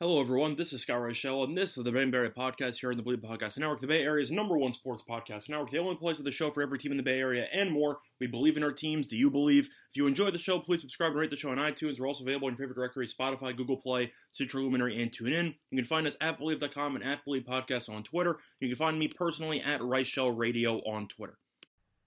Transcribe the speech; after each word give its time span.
Hello, 0.00 0.20
everyone. 0.20 0.56
This 0.56 0.72
is 0.72 0.82
Scott 0.82 0.98
Reichel, 0.98 1.44
and 1.44 1.56
this 1.56 1.78
is 1.78 1.84
the 1.84 1.92
Ben 1.92 2.10
Barry 2.10 2.28
Podcast 2.28 2.80
here 2.80 2.90
on 2.90 2.96
the 2.96 3.02
Bleav 3.04 3.22
Podcast 3.22 3.58
Network, 3.58 3.78
the 3.78 3.86
Bay 3.86 4.02
Area's 4.02 4.28
number 4.28 4.58
one 4.58 4.72
sports 4.72 5.04
podcast 5.08 5.48
network, 5.48 5.70
the 5.70 5.78
only 5.78 5.94
place 5.94 6.18
with 6.18 6.26
a 6.26 6.32
show 6.32 6.50
for 6.50 6.62
every 6.62 6.80
team 6.80 6.90
in 6.90 6.96
the 6.96 7.04
Bay 7.04 7.20
Area 7.20 7.46
and 7.52 7.70
more. 7.70 8.00
We 8.18 8.26
believe 8.26 8.56
in 8.56 8.64
our 8.64 8.72
teams. 8.72 9.06
Do 9.06 9.16
you 9.16 9.30
believe? 9.30 9.66
If 9.66 9.96
you 9.96 10.08
enjoy 10.08 10.32
the 10.32 10.38
show, 10.40 10.58
please 10.58 10.80
subscribe 10.80 11.12
and 11.12 11.20
rate 11.20 11.30
the 11.30 11.36
show 11.36 11.50
on 11.50 11.58
iTunes. 11.58 12.00
We're 12.00 12.08
also 12.08 12.24
available 12.24 12.48
in 12.48 12.54
your 12.54 12.58
favorite 12.58 12.74
directory 12.74 13.06
Spotify, 13.06 13.56
Google 13.56 13.76
Play, 13.76 14.12
Stitcher 14.32 14.58
Luminary, 14.58 15.00
and 15.00 15.12
TuneIn. 15.12 15.54
You 15.70 15.78
can 15.78 15.84
find 15.84 16.08
us 16.08 16.16
at 16.20 16.40
Bleav.com 16.40 16.96
and 16.96 17.04
at 17.04 17.24
Bleav 17.24 17.44
Podcast 17.44 17.88
on 17.88 18.02
Twitter. 18.02 18.38
You 18.58 18.70
can 18.70 18.76
find 18.76 18.98
me 18.98 19.06
personally 19.06 19.62
at 19.62 19.80
Reichel 19.80 20.36
Radio 20.36 20.78
on 20.78 21.06
Twitter. 21.06 21.38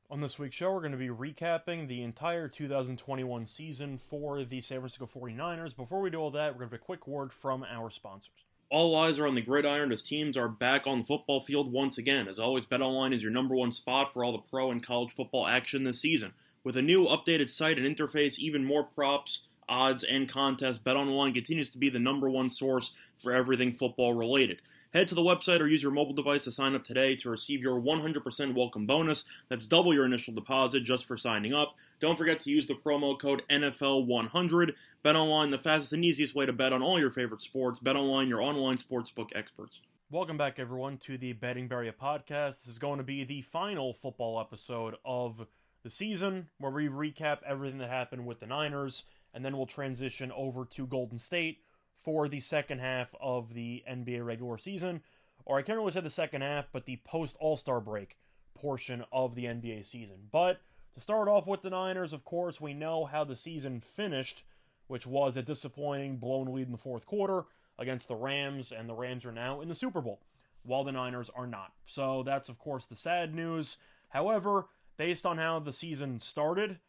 On 0.10 0.22
this 0.22 0.40
week's 0.40 0.56
show, 0.56 0.72
we're 0.72 0.80
going 0.80 0.94
to 0.94 0.98
be 0.98 1.10
recapping 1.10 1.90
the 1.90 2.02
entire 2.02 2.48
2021 2.48 3.46
season 3.46 3.98
for 3.98 4.46
the 4.46 4.62
San 4.62 4.80
Francisco 4.80 5.10
49ers. 5.14 5.76
Before 5.76 6.00
we 6.00 6.10
do 6.10 6.18
all 6.20 6.32
that, 6.32 6.54
we're 6.54 6.60
going 6.60 6.70
to 6.70 6.76
have 6.76 6.82
a 6.82 6.86
quick 6.86 7.06
word 7.08 7.34
from 7.34 7.66
our 7.70 7.90
sponsors. 7.90 8.46
All 8.70 8.96
eyes 8.96 9.20
are 9.20 9.28
on 9.28 9.36
the 9.36 9.42
gridiron 9.42 9.92
as 9.92 10.02
teams 10.02 10.38
are 10.38 10.48
back 10.48 10.88
on 10.88 11.00
the 11.00 11.04
football 11.04 11.42
field 11.42 11.74
once 11.74 11.98
again. 11.98 12.30
As 12.30 12.40
always, 12.40 12.66
BetOnline 12.66 13.14
is 13.14 13.22
your 13.22 13.34
number 13.34 13.54
one 13.54 13.74
spot 13.74 14.14
for 14.14 14.24
all 14.24 14.32
the 14.32 14.38
pro 14.38 14.72
and 14.72 14.82
college 14.82 15.14
football 15.14 15.46
action 15.46 15.84
this 15.84 16.00
season. 16.00 16.32
With 16.64 16.78
a 16.78 16.82
new 16.82 17.06
updated 17.06 17.50
site 17.50 17.78
and 17.78 17.86
interface, 17.86 18.40
even 18.40 18.64
more 18.64 18.86
props, 18.86 19.48
odds, 19.68 20.06
and 20.06 20.30
contests, 20.30 20.80
BetOnline 20.80 21.34
continues 21.34 21.70
to 21.72 21.78
be 21.78 21.90
the 21.90 22.00
number 22.00 22.30
one 22.30 22.50
source 22.50 22.94
for 23.18 23.34
everything 23.34 23.74
football 23.74 24.14
related. 24.14 24.62
Head 24.94 25.10
to 25.10 25.16
the 25.16 25.22
website 25.22 25.60
or 25.60 25.68
use 25.68 25.84
your 25.84 25.92
mobile 25.92 26.14
device 26.14 26.46
to 26.46 26.52
sign 26.52 26.74
up 26.74 26.86
today 26.86 27.14
to 27.18 27.30
receive 27.30 27.62
your 27.62 27.78
100% 27.78 28.56
welcome 28.56 28.86
bonus. 28.86 29.26
That's 29.50 29.66
double 29.66 29.94
your 29.94 30.06
initial 30.06 30.34
deposit 30.34 30.86
just 30.86 31.06
for 31.06 31.18
signing 31.18 31.54
up. 31.54 31.76
Don't 32.00 32.18
forget 32.18 32.40
to 32.42 32.50
use 32.50 32.68
the 32.68 32.74
promo 32.74 33.20
code 33.20 33.44
NFL100. 33.50 34.76
Bet 35.04 35.18
online, 35.18 35.52
the 35.52 35.58
fastest 35.58 35.92
and 35.92 36.06
easiest 36.06 36.36
way 36.36 36.46
to 36.46 36.54
bet 36.54 36.72
on 36.72 36.82
all 36.82 36.98
your 36.98 37.12
favorite 37.12 37.42
sports. 37.42 37.82
Bet 37.82 37.98
online, 37.98 38.30
your 38.30 38.42
online 38.42 38.78
sportsbook 38.78 39.36
experts. 39.36 39.82
Welcome 40.10 40.38
back, 40.38 40.58
everyone, 40.58 40.96
to 41.00 41.18
the 41.18 41.34
Betting 41.34 41.68
Barrier 41.68 41.92
podcast. 41.92 42.64
This 42.64 42.68
is 42.70 42.80
going 42.80 43.00
to 43.00 43.04
be 43.04 43.26
the 43.26 43.42
final 43.42 43.94
football 43.94 44.40
episode 44.40 44.96
of 45.04 45.46
the 45.84 45.90
season 45.90 46.48
where 46.60 46.72
we 46.72 46.88
recap 46.88 47.40
everything 47.46 47.80
that 47.80 47.90
happened 47.90 48.26
with 48.26 48.40
the 48.40 48.48
Niners, 48.48 49.04
and 49.34 49.44
then 49.44 49.58
we'll 49.58 49.66
transition 49.66 50.32
over 50.32 50.64
to 50.64 50.88
Golden 50.88 51.20
State 51.20 51.60
for 52.08 52.30
the 52.30 52.40
second 52.40 52.80
half 52.80 53.14
of 53.20 53.54
the 53.54 53.84
NBA 53.86 54.26
regular 54.26 54.58
season, 54.58 55.02
or 55.44 55.58
I 55.58 55.62
can't 55.62 55.78
really 55.78 55.92
say 55.92 56.00
the 56.00 56.10
second 56.10 56.42
half, 56.42 56.70
but 56.72 56.86
the 56.86 57.02
post 57.04 57.36
All 57.42 57.58
Star 57.58 57.82
break 57.82 58.18
portion 58.56 59.04
of 59.12 59.36
the 59.36 59.44
NBA 59.44 59.86
season. 59.86 60.16
But 60.32 60.62
to 60.96 61.02
start 61.02 61.28
off 61.28 61.48
with 61.48 61.64
the 61.64 61.70
Niners, 61.70 62.14
of 62.14 62.24
course, 62.24 62.62
we 62.62 62.74
know 62.74 63.04
how 63.04 63.26
the 63.26 63.36
season 63.36 63.82
finished, 63.82 64.46
which 64.88 65.06
was 65.06 65.36
a 65.36 65.42
disappointing 65.42 66.16
blown 66.16 66.54
lead 66.54 66.68
in 66.68 66.72
the 66.72 66.78
fourth 66.78 67.06
quarter 67.06 67.44
against 67.78 68.08
the 68.08 68.16
Rams, 68.16 68.72
and 68.72 68.88
the 68.88 68.96
Rams 68.96 69.26
are 69.26 69.34
now 69.34 69.60
in 69.60 69.68
the 69.68 69.76
Super 69.76 70.00
Bowl, 70.00 70.22
while 70.64 70.86
the 70.86 70.94
Niners 70.94 71.30
are 71.36 71.46
not. 71.46 71.74
So 71.88 72.24
that's, 72.24 72.48
of 72.48 72.58
course, 72.58 72.86
the 72.86 72.96
sad 72.96 73.36
news. 73.36 73.76
However, 74.08 74.68
based 74.96 75.26
on 75.26 75.38
how 75.38 75.60
the 75.60 75.74
season 75.74 76.22
started, 76.22 76.80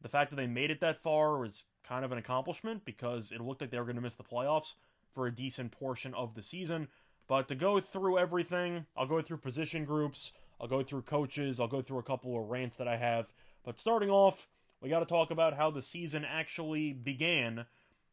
the 0.00 0.08
fact 0.08 0.30
that 0.30 0.36
they 0.36 0.46
made 0.46 0.70
it 0.70 0.80
that 0.80 1.02
far 1.02 1.38
was 1.38 1.62
kind 1.92 2.06
of 2.06 2.12
an 2.12 2.16
accomplishment 2.16 2.82
because 2.86 3.32
it 3.32 3.40
looked 3.42 3.60
like 3.60 3.70
they 3.70 3.78
were 3.78 3.84
going 3.84 3.96
to 3.96 4.02
miss 4.02 4.14
the 4.14 4.24
playoffs 4.24 4.76
for 5.12 5.26
a 5.26 5.34
decent 5.34 5.70
portion 5.70 6.14
of 6.14 6.34
the 6.34 6.42
season. 6.42 6.88
But 7.28 7.48
to 7.48 7.54
go 7.54 7.80
through 7.80 8.18
everything, 8.18 8.86
I'll 8.96 9.06
go 9.06 9.20
through 9.20 9.36
position 9.38 9.84
groups, 9.84 10.32
I'll 10.58 10.68
go 10.68 10.82
through 10.82 11.02
coaches, 11.02 11.60
I'll 11.60 11.68
go 11.68 11.82
through 11.82 11.98
a 11.98 12.02
couple 12.02 12.40
of 12.40 12.48
rants 12.48 12.76
that 12.78 12.88
I 12.88 12.96
have. 12.96 13.30
But 13.62 13.78
starting 13.78 14.08
off, 14.08 14.48
we 14.80 14.88
got 14.88 15.00
to 15.00 15.06
talk 15.06 15.30
about 15.30 15.54
how 15.54 15.70
the 15.70 15.82
season 15.82 16.24
actually 16.24 16.94
began, 16.94 17.66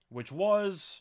which 0.10 0.30
was, 0.30 1.00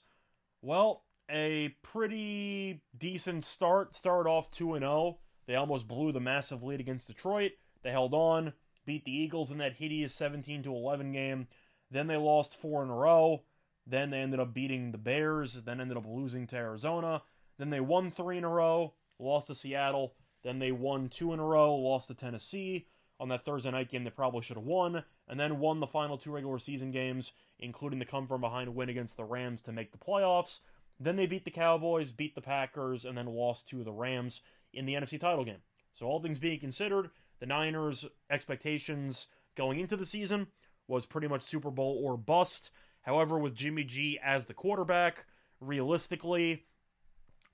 well, 0.62 1.02
a 1.28 1.74
pretty 1.82 2.80
decent 2.96 3.42
start. 3.42 3.96
Start 3.96 4.28
off 4.28 4.52
2 4.52 4.78
0. 4.78 5.18
They 5.46 5.56
almost 5.56 5.88
blew 5.88 6.12
the 6.12 6.20
massive 6.20 6.62
lead 6.62 6.78
against 6.78 7.08
Detroit. 7.08 7.52
They 7.82 7.90
held 7.90 8.14
on, 8.14 8.52
beat 8.86 9.04
the 9.04 9.16
Eagles 9.16 9.50
in 9.50 9.58
that 9.58 9.74
hideous 9.78 10.14
17 10.14 10.62
11 10.64 11.10
game. 11.10 11.48
Then 11.90 12.06
they 12.06 12.16
lost 12.16 12.56
four 12.56 12.82
in 12.82 12.90
a 12.90 12.94
row. 12.94 13.42
Then 13.86 14.10
they 14.10 14.18
ended 14.18 14.40
up 14.40 14.52
beating 14.52 14.92
the 14.92 14.98
Bears. 14.98 15.54
Then 15.54 15.80
ended 15.80 15.96
up 15.96 16.06
losing 16.06 16.46
to 16.48 16.56
Arizona. 16.56 17.22
Then 17.58 17.70
they 17.70 17.80
won 17.80 18.10
three 18.10 18.38
in 18.38 18.44
a 18.44 18.48
row, 18.48 18.94
lost 19.18 19.48
to 19.48 19.54
Seattle. 19.54 20.14
Then 20.42 20.58
they 20.58 20.72
won 20.72 21.08
two 21.08 21.32
in 21.32 21.40
a 21.40 21.44
row, 21.44 21.74
lost 21.74 22.08
to 22.08 22.14
Tennessee. 22.14 22.86
On 23.20 23.28
that 23.30 23.44
Thursday 23.44 23.70
night 23.72 23.90
game, 23.90 24.04
they 24.04 24.10
probably 24.10 24.42
should 24.42 24.56
have 24.56 24.64
won. 24.64 25.02
And 25.26 25.40
then 25.40 25.58
won 25.58 25.80
the 25.80 25.86
final 25.86 26.16
two 26.16 26.30
regular 26.30 26.58
season 26.58 26.92
games, 26.92 27.32
including 27.58 27.98
the 27.98 28.04
come 28.04 28.28
from 28.28 28.40
behind 28.40 28.72
win 28.74 28.88
against 28.88 29.16
the 29.16 29.24
Rams 29.24 29.60
to 29.62 29.72
make 29.72 29.90
the 29.90 29.98
playoffs. 29.98 30.60
Then 31.00 31.16
they 31.16 31.26
beat 31.26 31.44
the 31.44 31.50
Cowboys, 31.50 32.12
beat 32.12 32.34
the 32.34 32.40
Packers, 32.40 33.04
and 33.04 33.16
then 33.16 33.26
lost 33.26 33.68
to 33.68 33.82
the 33.82 33.92
Rams 33.92 34.40
in 34.72 34.86
the 34.86 34.94
NFC 34.94 35.18
title 35.18 35.44
game. 35.44 35.62
So, 35.92 36.06
all 36.06 36.20
things 36.20 36.38
being 36.38 36.60
considered, 36.60 37.10
the 37.40 37.46
Niners' 37.46 38.04
expectations 38.30 39.26
going 39.56 39.80
into 39.80 39.96
the 39.96 40.06
season 40.06 40.46
was 40.88 41.06
pretty 41.06 41.28
much 41.28 41.42
Super 41.42 41.70
Bowl 41.70 42.00
or 42.02 42.16
bust. 42.16 42.70
However, 43.02 43.38
with 43.38 43.54
Jimmy 43.54 43.84
G 43.84 44.18
as 44.22 44.46
the 44.46 44.54
quarterback, 44.54 45.26
realistically, 45.60 46.64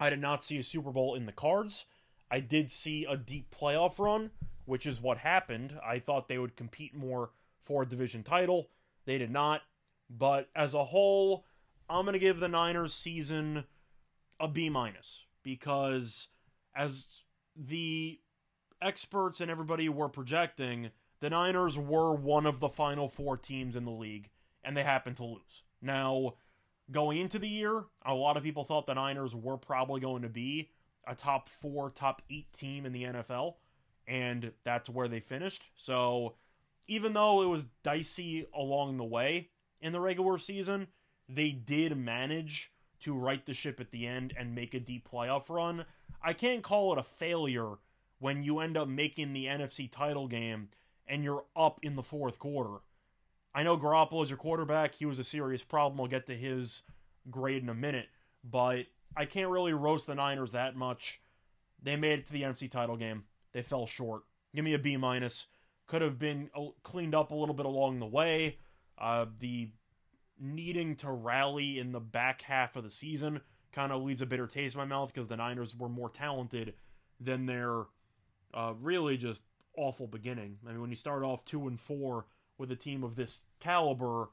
I 0.00 0.08
did 0.10 0.20
not 0.20 0.42
see 0.42 0.58
a 0.58 0.62
Super 0.62 0.90
Bowl 0.90 1.14
in 1.14 1.26
the 1.26 1.32
cards. 1.32 1.86
I 2.30 2.40
did 2.40 2.70
see 2.70 3.04
a 3.04 3.16
deep 3.16 3.54
playoff 3.54 3.98
run, 3.98 4.30
which 4.64 4.86
is 4.86 5.02
what 5.02 5.18
happened. 5.18 5.78
I 5.84 5.98
thought 5.98 6.28
they 6.28 6.38
would 6.38 6.56
compete 6.56 6.94
more 6.94 7.30
for 7.62 7.82
a 7.82 7.88
division 7.88 8.22
title. 8.22 8.70
They 9.04 9.18
did 9.18 9.30
not. 9.30 9.62
But 10.10 10.48
as 10.54 10.74
a 10.74 10.84
whole, 10.84 11.44
I'm 11.88 12.04
going 12.04 12.14
to 12.14 12.18
give 12.18 12.40
the 12.40 12.48
Niners 12.48 12.94
season 12.94 13.64
a 14.40 14.48
B 14.48 14.68
minus 14.68 15.24
because 15.42 16.28
as 16.74 17.22
the 17.56 18.18
experts 18.82 19.40
and 19.40 19.50
everybody 19.50 19.88
were 19.88 20.08
projecting, 20.08 20.90
the 21.24 21.30
Niners 21.30 21.78
were 21.78 22.12
one 22.12 22.44
of 22.44 22.60
the 22.60 22.68
final 22.68 23.08
four 23.08 23.38
teams 23.38 23.76
in 23.76 23.86
the 23.86 23.90
league, 23.90 24.28
and 24.62 24.76
they 24.76 24.82
happened 24.82 25.16
to 25.16 25.24
lose. 25.24 25.62
Now, 25.80 26.34
going 26.90 27.16
into 27.16 27.38
the 27.38 27.48
year, 27.48 27.84
a 28.04 28.12
lot 28.12 28.36
of 28.36 28.42
people 28.42 28.64
thought 28.64 28.84
the 28.84 28.92
Niners 28.92 29.34
were 29.34 29.56
probably 29.56 30.02
going 30.02 30.20
to 30.20 30.28
be 30.28 30.68
a 31.06 31.14
top 31.14 31.48
four, 31.48 31.88
top 31.88 32.20
eight 32.30 32.52
team 32.52 32.84
in 32.84 32.92
the 32.92 33.04
NFL, 33.04 33.54
and 34.06 34.52
that's 34.64 34.90
where 34.90 35.08
they 35.08 35.20
finished. 35.20 35.62
So, 35.76 36.34
even 36.88 37.14
though 37.14 37.40
it 37.40 37.46
was 37.46 37.68
dicey 37.82 38.46
along 38.54 38.98
the 38.98 39.04
way 39.04 39.48
in 39.80 39.94
the 39.94 40.00
regular 40.02 40.36
season, 40.36 40.88
they 41.26 41.52
did 41.52 41.96
manage 41.96 42.70
to 43.00 43.14
right 43.14 43.46
the 43.46 43.54
ship 43.54 43.80
at 43.80 43.92
the 43.92 44.06
end 44.06 44.34
and 44.38 44.54
make 44.54 44.74
a 44.74 44.78
deep 44.78 45.08
playoff 45.10 45.48
run. 45.48 45.86
I 46.22 46.34
can't 46.34 46.62
call 46.62 46.92
it 46.92 46.98
a 46.98 47.02
failure 47.02 47.76
when 48.18 48.42
you 48.42 48.58
end 48.58 48.76
up 48.76 48.88
making 48.88 49.32
the 49.32 49.46
NFC 49.46 49.90
title 49.90 50.28
game 50.28 50.68
and 51.06 51.24
you're 51.24 51.44
up 51.56 51.80
in 51.82 51.96
the 51.96 52.02
fourth 52.02 52.38
quarter. 52.38 52.78
I 53.54 53.62
know 53.62 53.76
Garoppolo 53.76 54.22
is 54.22 54.30
your 54.30 54.36
quarterback. 54.36 54.94
He 54.94 55.06
was 55.06 55.18
a 55.18 55.24
serious 55.24 55.62
problem. 55.62 56.00
I'll 56.00 56.08
get 56.08 56.26
to 56.26 56.36
his 56.36 56.82
grade 57.30 57.62
in 57.62 57.68
a 57.68 57.74
minute. 57.74 58.06
But 58.42 58.86
I 59.16 59.26
can't 59.26 59.50
really 59.50 59.72
roast 59.72 60.06
the 60.06 60.14
Niners 60.14 60.52
that 60.52 60.76
much. 60.76 61.20
They 61.82 61.96
made 61.96 62.20
it 62.20 62.26
to 62.26 62.32
the 62.32 62.42
NFC 62.42 62.70
title 62.70 62.96
game. 62.96 63.24
They 63.52 63.62
fell 63.62 63.86
short. 63.86 64.22
Give 64.54 64.64
me 64.64 64.74
a 64.74 64.78
B 64.78 64.96
minus. 64.96 65.46
Could 65.86 66.02
have 66.02 66.18
been 66.18 66.50
cleaned 66.82 67.14
up 67.14 67.30
a 67.30 67.34
little 67.34 67.54
bit 67.54 67.66
along 67.66 68.00
the 68.00 68.06
way. 68.06 68.58
Uh, 68.98 69.26
the 69.38 69.70
needing 70.40 70.96
to 70.96 71.10
rally 71.10 71.78
in 71.78 71.92
the 71.92 72.00
back 72.00 72.42
half 72.42 72.76
of 72.76 72.84
the 72.84 72.90
season 72.90 73.40
kind 73.72 73.92
of 73.92 74.02
leaves 74.02 74.22
a 74.22 74.26
bitter 74.26 74.46
taste 74.46 74.74
in 74.74 74.80
my 74.80 74.84
mouth 74.84 75.12
because 75.12 75.28
the 75.28 75.36
Niners 75.36 75.76
were 75.76 75.88
more 75.88 76.08
talented 76.08 76.74
than 77.20 77.46
their 77.46 77.84
uh, 78.52 78.72
really 78.80 79.16
just 79.16 79.42
awful 79.76 80.06
beginning. 80.06 80.58
I 80.66 80.72
mean, 80.72 80.80
when 80.80 80.90
you 80.90 80.96
start 80.96 81.22
off 81.22 81.44
two 81.44 81.66
and 81.68 81.80
four 81.80 82.26
with 82.58 82.70
a 82.70 82.76
team 82.76 83.02
of 83.02 83.16
this 83.16 83.42
caliber, 83.60 84.30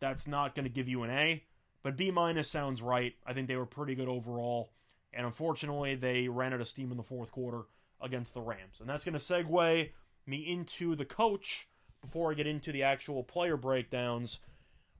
that's 0.00 0.26
not 0.26 0.54
going 0.54 0.64
to 0.64 0.70
give 0.70 0.88
you 0.88 1.02
an 1.02 1.10
A. 1.10 1.44
But 1.82 1.96
B 1.96 2.10
minus 2.10 2.48
sounds 2.48 2.82
right. 2.82 3.14
I 3.26 3.32
think 3.32 3.48
they 3.48 3.56
were 3.56 3.66
pretty 3.66 3.94
good 3.94 4.08
overall, 4.08 4.72
and 5.12 5.26
unfortunately, 5.26 5.96
they 5.96 6.28
ran 6.28 6.52
out 6.52 6.60
of 6.60 6.68
steam 6.68 6.90
in 6.90 6.96
the 6.96 7.02
fourth 7.02 7.32
quarter 7.32 7.62
against 8.00 8.34
the 8.34 8.40
Rams, 8.40 8.80
and 8.80 8.88
that's 8.88 9.04
going 9.04 9.18
to 9.18 9.18
segue 9.18 9.90
me 10.26 10.36
into 10.36 10.94
the 10.94 11.04
coach. 11.04 11.68
Before 12.00 12.32
I 12.32 12.34
get 12.34 12.48
into 12.48 12.72
the 12.72 12.82
actual 12.82 13.22
player 13.22 13.56
breakdowns, 13.56 14.40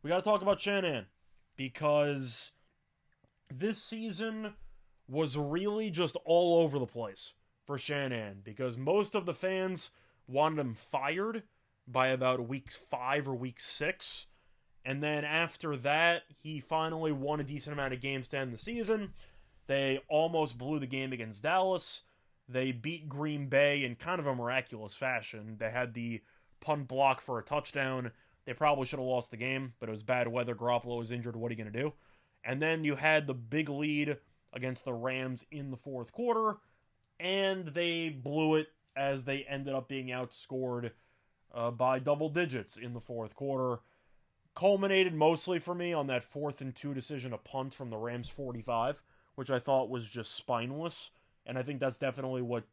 we 0.02 0.08
got 0.08 0.16
to 0.16 0.22
talk 0.22 0.42
about 0.42 0.60
Shanahan 0.60 1.06
because 1.56 2.50
this 3.52 3.82
season 3.82 4.54
was 5.08 5.36
really 5.36 5.90
just 5.90 6.16
all 6.24 6.62
over 6.62 6.78
the 6.78 6.86
place 6.86 7.32
for 7.66 7.78
Shanahan 7.78 8.40
because 8.42 8.76
most 8.76 9.14
of 9.14 9.26
the 9.26 9.34
fans 9.34 9.90
wanted 10.26 10.60
him 10.60 10.74
fired 10.74 11.42
by 11.86 12.08
about 12.08 12.48
week 12.48 12.70
five 12.70 13.28
or 13.28 13.34
week 13.34 13.60
six. 13.60 14.26
And 14.84 15.02
then 15.02 15.24
after 15.24 15.76
that, 15.78 16.22
he 16.42 16.60
finally 16.60 17.12
won 17.12 17.40
a 17.40 17.44
decent 17.44 17.72
amount 17.72 17.94
of 17.94 18.00
games 18.00 18.28
to 18.28 18.38
end 18.38 18.52
the 18.52 18.58
season. 18.58 19.12
They 19.66 20.00
almost 20.08 20.58
blew 20.58 20.78
the 20.78 20.86
game 20.86 21.12
against 21.12 21.42
Dallas. 21.42 22.02
They 22.48 22.72
beat 22.72 23.08
Green 23.08 23.48
Bay 23.48 23.84
in 23.84 23.94
kind 23.94 24.18
of 24.18 24.26
a 24.26 24.34
miraculous 24.34 24.94
fashion. 24.94 25.56
They 25.58 25.70
had 25.70 25.94
the 25.94 26.20
punt 26.60 26.88
block 26.88 27.20
for 27.20 27.38
a 27.38 27.44
touchdown. 27.44 28.10
They 28.44 28.54
probably 28.54 28.86
should 28.86 28.98
have 28.98 29.06
lost 29.06 29.30
the 29.30 29.36
game, 29.36 29.74
but 29.78 29.88
it 29.88 29.92
was 29.92 30.02
bad 30.02 30.26
weather. 30.26 30.54
Garoppolo 30.54 30.98
was 30.98 31.12
injured. 31.12 31.36
What 31.36 31.50
are 31.50 31.54
you 31.54 31.62
going 31.62 31.72
to 31.72 31.80
do? 31.80 31.92
And 32.44 32.60
then 32.60 32.82
you 32.82 32.96
had 32.96 33.26
the 33.26 33.34
big 33.34 33.68
lead 33.68 34.16
against 34.52 34.84
the 34.84 34.92
Rams 34.92 35.44
in 35.50 35.70
the 35.70 35.76
fourth 35.76 36.12
quarter, 36.12 36.56
and 37.20 37.68
they 37.68 38.08
blew 38.08 38.56
it 38.56 38.68
as 38.96 39.24
they 39.24 39.44
ended 39.44 39.74
up 39.74 39.88
being 39.88 40.08
outscored 40.08 40.90
uh, 41.54 41.70
by 41.70 41.98
double 41.98 42.28
digits 42.28 42.76
in 42.76 42.92
the 42.92 43.00
fourth 43.00 43.34
quarter. 43.34 43.80
Culminated 44.54 45.14
mostly 45.14 45.58
for 45.58 45.74
me 45.74 45.92
on 45.92 46.06
that 46.08 46.24
fourth 46.24 46.60
and 46.60 46.74
two 46.74 46.92
decision, 46.92 47.32
a 47.32 47.38
punt 47.38 47.72
from 47.74 47.90
the 47.90 47.96
Rams 47.96 48.28
45, 48.28 49.02
which 49.34 49.50
I 49.50 49.58
thought 49.58 49.88
was 49.88 50.08
just 50.08 50.34
spineless. 50.34 51.10
And 51.46 51.58
I 51.58 51.62
think 51.62 51.80
that's 51.80 51.96
definitely 51.96 52.42
what 52.42 52.64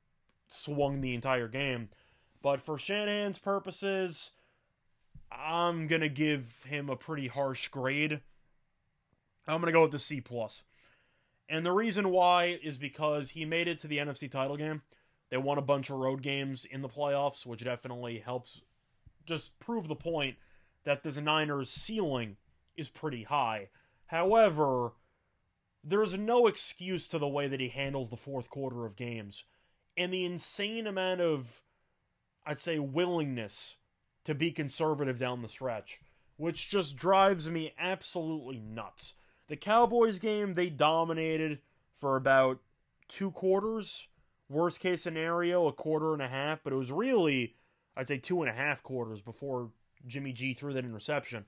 swung 0.47 1.01
the 1.01 1.15
entire 1.15 1.47
game. 1.47 1.89
But 2.41 2.61
for 2.61 2.77
Shanahan's 2.77 3.39
purposes, 3.39 4.31
I'm 5.31 5.87
to 6.01 6.09
give 6.09 6.63
him 6.67 6.89
a 6.89 6.95
pretty 6.95 7.27
harsh 7.27 7.67
grade. 7.69 8.21
I'm 9.47 9.61
to 9.67 9.71
go 9.71 9.83
with 9.83 9.91
the 9.91 9.99
C 9.99 10.21
plus. 10.21 10.63
And 11.49 11.65
the 11.65 11.71
reason 11.71 12.09
why 12.11 12.59
is 12.61 12.77
because 12.77 13.31
he 13.31 13.43
made 13.43 13.67
it 13.67 13.79
to 13.79 13.87
the 13.87 13.97
NFC 13.97 14.29
title 14.29 14.55
game. 14.55 14.83
They 15.29 15.37
won 15.37 15.57
a 15.57 15.63
bunch 15.63 15.89
of 15.89 15.97
road 15.97 16.21
games 16.21 16.65
in 16.65 16.81
the 16.81 16.89
playoffs, 16.89 17.45
which 17.45 17.63
definitely 17.63 18.19
helps 18.19 18.61
just 19.25 19.57
prove 19.59 19.87
the 19.87 19.95
point 19.95 20.37
that 20.83 21.03
the 21.03 21.21
Niners' 21.21 21.69
ceiling 21.69 22.37
is 22.77 22.89
pretty 22.89 23.23
high. 23.23 23.69
However, 24.07 24.93
there's 25.83 26.17
no 26.17 26.47
excuse 26.47 27.07
to 27.07 27.19
the 27.19 27.27
way 27.27 27.47
that 27.47 27.59
he 27.59 27.69
handles 27.69 28.09
the 28.09 28.17
fourth 28.17 28.49
quarter 28.49 28.85
of 28.85 28.95
games 28.95 29.43
and 29.97 30.13
the 30.13 30.25
insane 30.25 30.87
amount 30.87 31.21
of, 31.21 31.61
I'd 32.45 32.59
say, 32.59 32.79
willingness 32.79 33.75
to 34.23 34.33
be 34.33 34.51
conservative 34.51 35.19
down 35.19 35.41
the 35.41 35.47
stretch, 35.47 35.99
which 36.37 36.69
just 36.69 36.95
drives 36.95 37.49
me 37.49 37.73
absolutely 37.77 38.59
nuts. 38.59 39.15
The 39.49 39.57
Cowboys 39.57 40.19
game, 40.19 40.53
they 40.53 40.69
dominated 40.69 41.59
for 41.97 42.15
about 42.15 42.59
two 43.07 43.31
quarters. 43.31 44.07
Worst 44.47 44.79
case 44.79 45.03
scenario, 45.03 45.67
a 45.67 45.73
quarter 45.73 46.13
and 46.13 46.21
a 46.21 46.27
half, 46.27 46.63
but 46.63 46.71
it 46.71 46.75
was 46.75 46.91
really, 46.91 47.55
I'd 47.97 48.07
say, 48.07 48.17
two 48.17 48.41
and 48.41 48.49
a 48.49 48.53
half 48.53 48.81
quarters 48.81 49.21
before 49.21 49.71
Jimmy 50.07 50.33
G 50.33 50.53
threw 50.53 50.73
that 50.73 50.85
interception, 50.85 51.45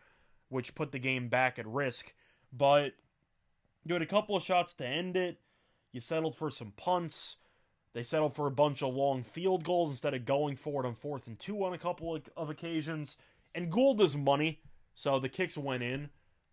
which 0.49 0.75
put 0.75 0.91
the 0.91 0.99
game 0.99 1.29
back 1.29 1.57
at 1.57 1.67
risk. 1.67 2.13
But 2.51 2.93
you 3.85 3.93
had 3.93 4.01
a 4.01 4.07
couple 4.07 4.35
of 4.35 4.43
shots 4.43 4.73
to 4.73 4.85
end 4.85 5.15
it. 5.15 5.39
You 5.91 5.99
settled 5.99 6.35
for 6.35 6.51
some 6.51 6.73
punts. 6.77 7.37
They 7.93 8.03
settled 8.03 8.35
for 8.35 8.47
a 8.47 8.51
bunch 8.51 8.81
of 8.81 8.93
long 8.93 9.23
field 9.23 9.63
goals 9.63 9.91
instead 9.91 10.13
of 10.13 10.25
going 10.25 10.55
for 10.55 10.83
it 10.83 10.87
on 10.87 10.95
fourth 10.95 11.27
and 11.27 11.37
two 11.37 11.63
on 11.63 11.73
a 11.73 11.77
couple 11.77 12.19
of, 12.37 12.49
occasions. 12.49 13.17
And 13.53 13.71
Gould 13.71 13.99
is 13.99 14.15
money, 14.15 14.61
so 14.95 15.19
the 15.19 15.29
kicks 15.29 15.57
went 15.57 15.83
in. 15.83 16.09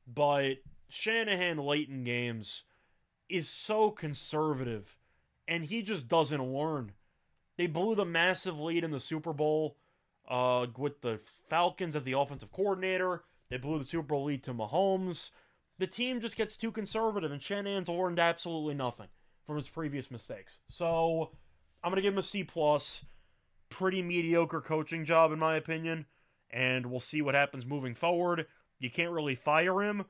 But 0.06 0.56
Shanahan 0.88 1.58
late 1.58 1.88
in 1.88 2.04
games 2.04 2.64
is 3.28 3.48
so 3.48 3.90
conservative, 3.90 4.96
and 5.46 5.64
he 5.64 5.82
just 5.82 6.08
doesn't 6.08 6.42
learn. 6.42 6.92
They 7.56 7.66
blew 7.66 7.94
the 7.94 8.04
massive 8.04 8.60
lead 8.60 8.84
in 8.84 8.90
the 8.90 9.00
Super 9.00 9.32
Bowl 9.32 9.76
uh, 10.28 10.66
with 10.76 11.00
the 11.00 11.20
Falcons 11.48 11.96
as 11.96 12.04
the 12.04 12.12
offensive 12.12 12.52
coordinator. 12.52 13.24
They 13.50 13.56
blew 13.56 13.78
the 13.78 13.84
Super 13.84 14.06
Bowl 14.06 14.24
lead 14.24 14.42
to 14.44 14.54
Mahomes 14.54 15.30
the 15.78 15.86
team 15.86 16.20
just 16.20 16.36
gets 16.36 16.56
too 16.56 16.72
conservative, 16.72 17.32
and 17.32 17.42
Shanahan's 17.42 17.88
learned 17.88 18.18
absolutely 18.18 18.74
nothing 18.74 19.08
from 19.46 19.56
his 19.56 19.68
previous 19.68 20.10
mistakes. 20.10 20.58
So 20.68 21.30
I'm 21.82 21.90
gonna 21.90 22.02
give 22.02 22.12
him 22.12 22.18
a 22.18 22.22
C 22.22 22.44
plus. 22.44 23.04
Pretty 23.70 24.02
mediocre 24.02 24.60
coaching 24.60 25.04
job 25.04 25.30
in 25.30 25.38
my 25.38 25.56
opinion, 25.56 26.06
and 26.50 26.86
we'll 26.86 27.00
see 27.00 27.22
what 27.22 27.34
happens 27.34 27.66
moving 27.66 27.94
forward. 27.94 28.46
You 28.78 28.90
can't 28.90 29.12
really 29.12 29.34
fire 29.34 29.82
him, 29.82 30.06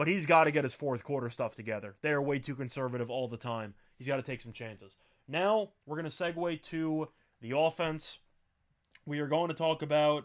but 0.00 0.08
he's 0.08 0.24
got 0.24 0.44
to 0.44 0.50
get 0.50 0.64
his 0.64 0.72
fourth 0.72 1.04
quarter 1.04 1.28
stuff 1.28 1.54
together. 1.54 1.94
They 2.00 2.12
are 2.12 2.22
way 2.22 2.38
too 2.38 2.54
conservative 2.54 3.10
all 3.10 3.28
the 3.28 3.36
time. 3.36 3.74
He's 3.98 4.06
got 4.06 4.16
to 4.16 4.22
take 4.22 4.40
some 4.40 4.50
chances. 4.50 4.96
Now 5.28 5.72
we're 5.84 5.96
gonna 5.96 6.08
segue 6.08 6.62
to 6.62 7.08
the 7.42 7.54
offense. 7.54 8.18
We 9.04 9.18
are 9.20 9.26
going 9.26 9.48
to 9.48 9.54
talk 9.54 9.82
about 9.82 10.24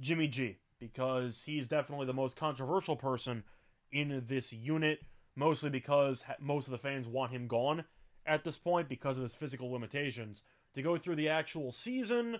Jimmy 0.00 0.28
G 0.28 0.58
because 0.78 1.42
he's 1.42 1.66
definitely 1.66 2.06
the 2.06 2.12
most 2.12 2.36
controversial 2.36 2.94
person 2.94 3.42
in 3.90 4.22
this 4.28 4.52
unit, 4.52 5.00
mostly 5.34 5.70
because 5.70 6.24
most 6.38 6.68
of 6.68 6.70
the 6.70 6.78
fans 6.78 7.08
want 7.08 7.32
him 7.32 7.48
gone 7.48 7.82
at 8.26 8.44
this 8.44 8.58
point 8.58 8.88
because 8.88 9.16
of 9.16 9.24
his 9.24 9.34
physical 9.34 9.72
limitations. 9.72 10.42
To 10.76 10.82
go 10.82 10.96
through 10.96 11.16
the 11.16 11.30
actual 11.30 11.72
season, 11.72 12.38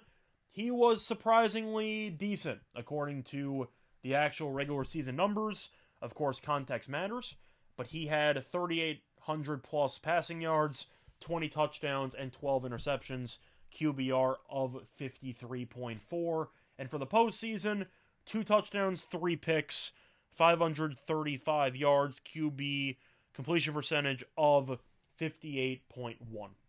he 0.51 0.71
was 0.71 1.05
surprisingly 1.05 2.11
decent 2.11 2.61
according 2.77 3.25
to 3.25 3.67
the 4.05 4.15
actual 4.15 4.53
regular 4.53 4.85
season 4.85 5.17
numbers. 5.17 5.71
Of 6.03 6.15
course, 6.15 6.41
context 6.41 6.89
matters, 6.89 7.37
but 7.77 7.89
he 7.89 8.07
had 8.07 8.45
3,800 8.45 9.63
plus 9.63 9.99
passing 9.99 10.41
yards, 10.41 10.87
20 11.21 11.49
touchdowns, 11.49 12.15
and 12.15 12.33
12 12.33 12.63
interceptions, 12.65 13.39
QBR 13.79 14.37
of 14.49 14.79
53.4. 14.99 16.47
And 16.79 16.91
for 16.91 16.99
the 16.99 17.07
postseason, 17.07 17.87
two 18.25 18.43
touchdowns, 18.43 19.03
three 19.03 19.37
picks, 19.37 19.93
535 20.33 21.77
yards, 21.77 22.21
QB 22.21 22.97
completion 23.35 23.75
percentage 23.75 24.25
of 24.37 24.79
58.1. 25.21 26.17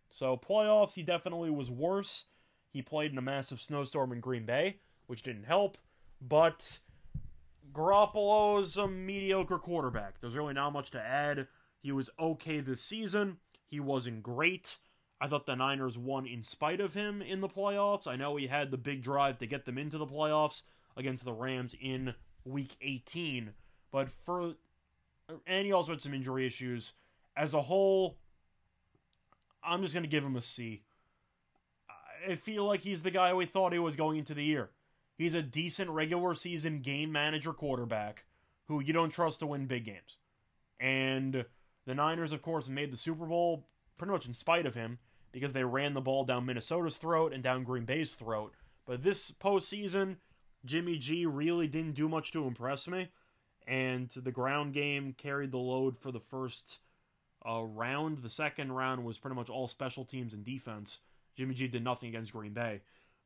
So 0.10 0.36
playoffs, 0.38 0.94
he 0.94 1.04
definitely 1.04 1.50
was 1.50 1.72
worse. 1.72 2.26
He 2.70 2.82
played 2.82 3.12
in 3.12 3.18
a 3.18 3.22
massive 3.22 3.62
snowstorm 3.62 4.12
in 4.12 4.20
Green 4.20 4.46
Bay, 4.46 4.78
which 5.08 5.24
didn't 5.24 5.44
help. 5.44 5.78
But 6.22 6.80
Garoppolo's 7.74 8.78
a 8.78 8.88
mediocre 8.88 9.60
quarterback. 9.60 10.20
There's 10.20 10.36
really 10.36 10.54
not 10.54 10.74
much 10.74 10.92
to 10.92 11.02
add. 11.02 11.48
He 11.82 11.92
was 11.92 12.10
okay 12.20 12.60
this 12.60 12.84
season. 12.84 13.38
He 13.68 13.80
wasn't 13.80 14.24
great. 14.24 14.78
I 15.20 15.28
thought 15.28 15.46
the 15.46 15.56
Niners 15.56 15.98
won 15.98 16.26
in 16.26 16.44
spite 16.44 16.82
of 16.82 16.94
him 16.94 17.22
in 17.22 17.42
the 17.42 17.48
playoffs. 17.48 18.08
I 18.08 18.16
know 18.16 18.36
he 18.36 18.48
had 18.48 18.72
the 18.72 18.78
big 18.78 19.04
drive 19.04 19.38
to 19.40 19.48
get 19.48 19.66
them 19.66 19.78
into 19.78 19.98
the 19.98 20.08
playoffs 20.08 20.64
against 20.98 21.24
the 21.24 21.34
Rams 21.34 21.76
in 21.80 22.14
week 22.44 22.76
18. 22.82 23.52
But 23.92 24.10
for 24.10 24.56
and 25.48 25.66
he 25.66 25.72
also 25.72 25.94
had 25.94 26.02
some 26.02 26.14
injury 26.14 26.46
issues. 26.46 26.94
As 27.38 27.54
a 27.54 27.62
whole, 27.62 28.18
I'm 29.64 29.82
just 29.82 29.94
gonna 29.94 30.08
give 30.08 30.24
him 30.24 30.36
a 30.36 30.42
C. 30.42 30.84
I 32.28 32.36
feel 32.36 32.66
like 32.66 32.82
he's 32.82 33.02
the 33.02 33.12
guy 33.12 33.34
we 33.34 33.46
thought 33.46 33.74
he 33.74 33.80
was 33.80 33.96
going 33.96 34.18
into 34.18 34.34
the 34.34 34.44
year. 34.44 34.70
He's 35.22 35.36
a 35.36 35.44
decent 35.44 35.92
regular 35.92 36.34
season 36.34 36.80
game 36.80 37.12
manager 37.12 37.54
quarterback 37.54 38.26
who 38.68 38.82
you 38.82 38.92
don't 38.92 39.12
trust 39.12 39.42
to 39.42 39.46
win 39.46 39.68
big 39.68 39.86
games. 39.86 40.18
And 40.80 41.46
the 41.86 41.94
Niners, 41.94 42.32
of 42.32 42.42
course, 42.42 42.68
made 42.68 42.92
the 42.92 42.98
Super 42.98 43.28
Bowl 43.28 43.68
pretty 44.00 44.14
much 44.14 44.26
in 44.26 44.34
spite 44.34 44.66
of 44.66 44.74
him 44.74 44.98
because 45.32 45.54
they 45.54 45.64
ran 45.64 45.94
the 45.94 46.02
ball 46.02 46.24
down 46.24 46.48
Minnesota's 46.48 46.98
throat 46.98 47.34
and 47.34 47.44
down 47.44 47.64
Green 47.64 47.86
Bay's 47.86 48.16
throat. 48.16 48.56
But 48.88 49.04
this 49.04 49.32
postseason, 49.32 50.16
Jimmy 50.66 50.98
G 50.98 51.28
really 51.28 51.68
didn't 51.68 51.94
do 51.94 52.10
much 52.10 52.32
to 52.32 52.48
impress 52.48 52.88
me 52.88 53.10
and 53.68 54.10
the 54.10 54.32
ground 54.32 54.74
game 54.74 55.14
carried 55.14 55.52
the 55.52 55.58
load 55.58 56.00
for 56.00 56.12
the 56.12 56.20
first 56.20 56.80
uh, 57.48 57.62
round. 57.62 58.24
The 58.24 58.30
second 58.32 58.72
round 58.72 59.06
was 59.06 59.20
pretty 59.20 59.36
much 59.36 59.52
all 59.52 59.68
special 59.68 60.04
teams 60.04 60.34
and 60.34 60.44
defense. 60.44 61.00
Jimmy 61.38 61.54
G 61.54 61.68
did 61.68 61.84
nothing 61.84 62.10
against 62.10 62.34
Green 62.34 62.54
Bay, 62.54 62.82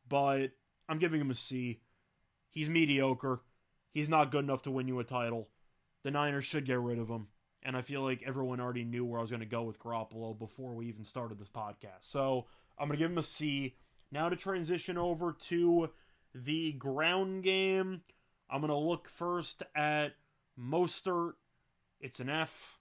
but 0.09 0.51
I'm 0.87 0.99
giving 0.99 1.21
him 1.21 1.31
a 1.31 1.35
C. 1.35 1.81
He's 2.49 2.69
mediocre. 2.69 3.41
He's 3.91 4.09
not 4.09 4.31
good 4.31 4.43
enough 4.43 4.63
to 4.63 4.71
win 4.71 4.87
you 4.87 4.99
a 4.99 5.03
title. 5.03 5.49
The 6.03 6.11
Niners 6.11 6.45
should 6.45 6.65
get 6.65 6.79
rid 6.79 6.99
of 6.99 7.09
him. 7.09 7.27
And 7.63 7.75
I 7.75 7.81
feel 7.81 8.03
like 8.03 8.23
everyone 8.25 8.59
already 8.59 8.83
knew 8.83 9.03
where 9.03 9.19
I 9.19 9.21
was 9.21 9.31
going 9.31 9.39
to 9.39 9.45
go 9.47 9.63
with 9.63 9.79
Garoppolo 9.79 10.37
before 10.37 10.75
we 10.75 10.87
even 10.87 11.03
started 11.03 11.39
this 11.39 11.49
podcast. 11.49 12.01
So 12.01 12.45
I'm 12.77 12.87
going 12.87 12.97
to 12.97 13.03
give 13.03 13.11
him 13.11 13.17
a 13.17 13.23
C. 13.23 13.75
Now 14.11 14.29
to 14.29 14.35
transition 14.35 14.97
over 14.97 15.35
to 15.47 15.89
the 16.35 16.73
ground 16.73 17.43
game, 17.43 18.01
I'm 18.49 18.61
going 18.61 18.69
to 18.69 18.77
look 18.77 19.09
first 19.09 19.63
at 19.75 20.13
Mostert, 20.59 21.33
it's 21.99 22.19
an 22.19 22.29
F. 22.29 22.77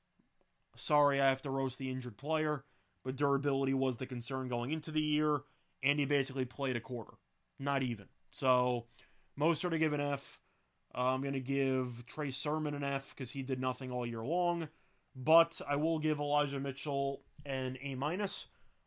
Sorry, 0.77 1.21
I 1.21 1.29
have 1.29 1.43
to 1.43 1.51
roast 1.51 1.79
the 1.79 1.91
injured 1.91 2.17
player, 2.17 2.65
but 3.05 3.17
durability 3.17 3.75
was 3.75 3.97
the 3.97 4.07
concern 4.07 4.49
going 4.49 4.71
into 4.71 4.91
the 4.91 5.01
year, 5.01 5.41
and 5.83 5.99
he 5.99 6.05
basically 6.05 6.45
played 6.45 6.77
a 6.77 6.81
quarter. 6.81 7.15
Not 7.59 7.83
even. 7.83 8.07
So, 8.31 8.87
Mostert 9.39 9.71
to 9.71 9.79
give 9.79 9.93
an 9.93 10.01
F. 10.01 10.41
I'm 10.95 11.23
going 11.23 11.35
to 11.35 11.41
give 11.41 12.05
Trey 12.07 12.31
Sermon 12.31 12.75
an 12.75 12.85
F 12.85 13.15
because 13.15 13.31
he 13.31 13.43
did 13.43 13.61
nothing 13.61 13.91
all 13.91 14.07
year 14.07 14.25
long. 14.25 14.69
But 15.17 15.61
I 15.69 15.77
will 15.77 15.99
give 15.99 16.19
Elijah 16.19 16.61
Mitchell 16.61 17.23
an 17.45 17.77
A 17.83 17.95
minus. 17.95 18.47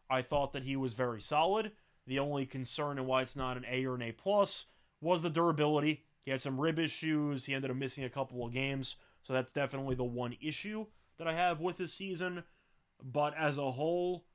I 0.09 0.21
thought 0.21 0.53
that 0.53 0.63
he 0.63 0.75
was 0.75 0.93
very 0.93 1.21
solid. 1.21 1.71
The 2.05 2.19
only 2.19 2.45
concern 2.45 2.97
and 2.97 3.07
why 3.07 3.21
it's 3.21 3.35
not 3.35 3.57
an 3.57 3.65
A 3.69 3.85
or 3.85 3.95
an 3.95 4.01
A 4.01 4.11
plus 4.11 4.65
was 5.01 5.21
the 5.21 5.29
durability. 5.29 6.03
He 6.23 6.31
had 6.31 6.41
some 6.41 6.59
rib 6.59 6.79
issues. 6.79 7.45
He 7.45 7.53
ended 7.53 7.71
up 7.71 7.77
missing 7.77 8.03
a 8.03 8.09
couple 8.09 8.45
of 8.45 8.53
games, 8.53 8.95
so 9.23 9.33
that's 9.33 9.51
definitely 9.51 9.95
the 9.95 10.03
one 10.03 10.35
issue 10.41 10.85
that 11.17 11.27
I 11.27 11.33
have 11.33 11.59
with 11.59 11.77
his 11.77 11.93
season. 11.93 12.43
But 13.03 13.33
as 13.37 13.57
a 13.57 13.71
whole, 13.71 14.25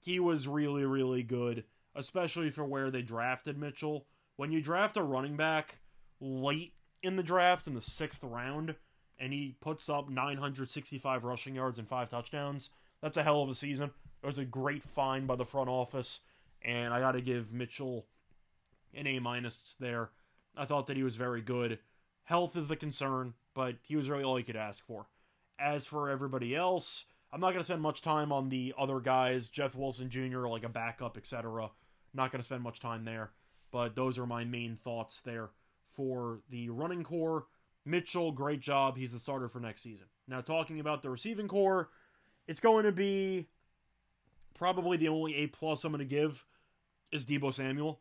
he 0.00 0.20
was 0.20 0.48
really, 0.48 0.84
really 0.84 1.22
good, 1.22 1.64
especially 1.98 2.50
for 2.50 2.64
where 2.64 2.90
they 2.90 3.02
drafted 3.02 3.58
Mitchell. 3.58 4.06
When 4.36 4.52
you 4.52 4.62
draft 4.62 4.96
a 4.96 5.02
running 5.02 5.36
back 5.36 5.80
late 6.20 6.72
in 7.02 7.16
the 7.16 7.22
draft 7.22 7.66
in 7.66 7.74
the 7.74 7.80
sixth 7.80 8.22
round, 8.22 8.76
and 9.18 9.32
he 9.32 9.56
puts 9.60 9.88
up 9.88 10.08
965 10.08 11.24
rushing 11.24 11.56
yards 11.56 11.78
and 11.78 11.88
five 11.88 12.08
touchdowns, 12.08 12.70
that's 13.02 13.16
a 13.16 13.22
hell 13.22 13.42
of 13.42 13.48
a 13.48 13.54
season. 13.54 13.90
It 14.22 14.26
was 14.26 14.38
a 14.38 14.44
great 14.44 14.84
find 14.84 15.26
by 15.26 15.34
the 15.34 15.44
front 15.44 15.68
office, 15.68 16.20
and 16.62 16.94
I 16.94 17.00
got 17.00 17.12
to 17.12 17.20
give 17.20 17.52
Mitchell 17.52 18.06
an 18.94 19.08
A 19.08 19.18
minus 19.18 19.74
there. 19.80 20.10
I 20.56 20.66
thought 20.66 20.86
that 20.86 20.96
he 20.96 21.02
was 21.02 21.16
very 21.16 21.42
good. 21.42 21.80
Health 22.24 22.56
is 22.56 22.68
the 22.68 22.76
concern, 22.76 23.34
but 23.54 23.74
he 23.82 23.96
was 23.96 24.08
really 24.08 24.22
all 24.22 24.38
you 24.38 24.44
could 24.44 24.56
ask 24.56 24.84
for. 24.86 25.06
As 25.58 25.84
for 25.84 26.10
everybody 26.10 26.54
else, 26.54 27.06
I'm 27.32 27.40
not 27.40 27.50
going 27.50 27.60
to 27.60 27.64
spend 27.64 27.82
much 27.82 28.02
time 28.02 28.32
on 28.32 28.48
the 28.48 28.72
other 28.78 29.00
guys, 29.00 29.48
Jeff 29.48 29.74
Wilson 29.74 30.10
Jr., 30.10 30.46
like 30.46 30.64
a 30.64 30.68
backup, 30.68 31.16
etc. 31.16 31.70
Not 32.14 32.32
going 32.32 32.40
to 32.40 32.44
spend 32.44 32.62
much 32.62 32.80
time 32.80 33.04
there, 33.04 33.30
but 33.70 33.94
those 33.94 34.18
are 34.18 34.26
my 34.26 34.44
main 34.44 34.76
thoughts 34.76 35.20
there 35.20 35.50
for 35.94 36.40
the 36.50 36.70
running 36.70 37.04
core. 37.04 37.46
Mitchell, 37.84 38.32
great 38.32 38.60
job. 38.60 38.96
He's 38.96 39.12
the 39.12 39.18
starter 39.18 39.48
for 39.48 39.60
next 39.60 39.82
season. 39.82 40.06
Now, 40.26 40.40
talking 40.40 40.80
about 40.80 41.02
the 41.02 41.10
receiving 41.10 41.48
core, 41.48 41.88
it's 42.46 42.60
going 42.60 42.84
to 42.84 42.92
be 42.92 43.48
probably 44.54 44.96
the 44.96 45.08
only 45.08 45.34
A 45.36 45.46
plus 45.46 45.84
I'm 45.84 45.92
going 45.92 46.00
to 46.00 46.04
give 46.04 46.44
is 47.12 47.24
Deebo 47.24 47.52
Samuel. 47.52 48.00